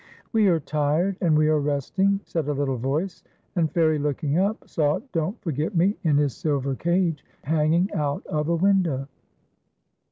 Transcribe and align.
"We 0.33 0.47
are 0.47 0.59
tired, 0.59 1.17
and 1.21 1.37
we 1.37 1.47
are 1.47 1.59
resting," 1.59 2.21
said 2.25 2.47
a 2.47 2.53
little 2.53 2.77
voice, 2.77 3.23
and 3.55 3.71
Fairie, 3.71 3.99
looking 3.99 4.39
up, 4.39 4.67
saw 4.67 4.99
Don't 5.11 5.39
Forget 5.43 5.75
Me 5.75 5.95
in 6.01 6.17
his 6.17 6.35
silver 6.35 6.73
cage, 6.73 7.23
hanging 7.43 7.87
out 7.93 8.25
of 8.25 8.49
a 8.49 8.55
window. 8.55 9.07